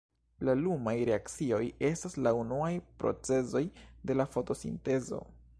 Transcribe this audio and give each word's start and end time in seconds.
La 0.47 0.53
lumaj 0.61 0.93
reakcioj 1.09 1.59
estas 1.91 2.17
la 2.29 2.33
unuaj 2.39 2.71
procezoj 3.05 3.65
de 4.11 4.21
la 4.21 4.31
fotosintezo. 4.35 5.25